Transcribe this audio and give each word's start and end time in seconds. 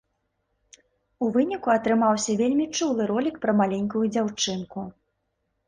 У 1.25 1.29
выніку 1.35 1.69
атрымаўся 1.73 2.37
вельмі 2.41 2.67
чулы 2.77 3.09
ролік 3.13 3.39
пра 3.47 3.57
маленькую 3.63 4.05
дзяўчынку. 4.17 4.79